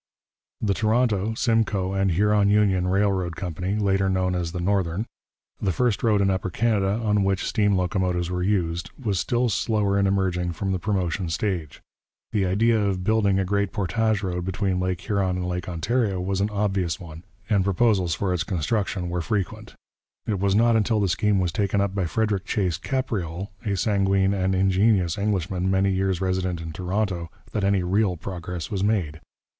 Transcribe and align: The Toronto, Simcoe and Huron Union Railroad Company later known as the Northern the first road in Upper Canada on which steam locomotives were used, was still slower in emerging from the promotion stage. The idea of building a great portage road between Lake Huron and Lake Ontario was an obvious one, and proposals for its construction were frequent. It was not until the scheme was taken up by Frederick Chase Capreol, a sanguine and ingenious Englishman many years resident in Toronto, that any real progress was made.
The 0.61 0.73
Toronto, 0.73 1.35
Simcoe 1.35 1.93
and 1.93 2.09
Huron 2.13 2.49
Union 2.49 2.87
Railroad 2.87 3.35
Company 3.35 3.75
later 3.75 4.09
known 4.09 4.33
as 4.33 4.51
the 4.51 4.59
Northern 4.59 5.05
the 5.61 5.71
first 5.71 6.01
road 6.01 6.21
in 6.21 6.31
Upper 6.31 6.49
Canada 6.49 6.99
on 7.05 7.23
which 7.23 7.45
steam 7.45 7.75
locomotives 7.75 8.31
were 8.31 8.41
used, 8.41 8.89
was 8.97 9.19
still 9.19 9.47
slower 9.47 9.99
in 9.99 10.07
emerging 10.07 10.53
from 10.53 10.71
the 10.71 10.79
promotion 10.79 11.29
stage. 11.29 11.81
The 12.31 12.47
idea 12.47 12.79
of 12.83 13.03
building 13.03 13.37
a 13.37 13.45
great 13.45 13.71
portage 13.71 14.23
road 14.23 14.43
between 14.43 14.79
Lake 14.79 15.01
Huron 15.01 15.37
and 15.37 15.47
Lake 15.47 15.69
Ontario 15.69 16.19
was 16.19 16.41
an 16.41 16.49
obvious 16.49 16.99
one, 16.99 17.21
and 17.47 17.63
proposals 17.63 18.15
for 18.15 18.33
its 18.33 18.43
construction 18.43 19.07
were 19.07 19.21
frequent. 19.21 19.75
It 20.25 20.39
was 20.39 20.55
not 20.55 20.75
until 20.75 20.99
the 20.99 21.09
scheme 21.09 21.37
was 21.39 21.51
taken 21.51 21.79
up 21.79 21.93
by 21.93 22.07
Frederick 22.07 22.45
Chase 22.45 22.79
Capreol, 22.79 23.49
a 23.63 23.77
sanguine 23.77 24.33
and 24.33 24.55
ingenious 24.55 25.15
Englishman 25.19 25.69
many 25.69 25.91
years 25.91 26.21
resident 26.21 26.59
in 26.59 26.71
Toronto, 26.71 27.29
that 27.51 27.63
any 27.63 27.83
real 27.83 28.17
progress 28.17 28.71
was 28.71 28.83
made. 28.83 29.19